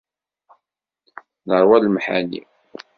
Neṛwa 1.47 1.77
lemḥani. 1.83 2.41